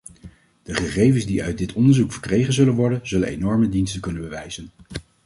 [0.63, 4.69] De gegevens die uit dit onderzoek verkregen zullen worden, zullen enorme diensten kunnen bewijzen.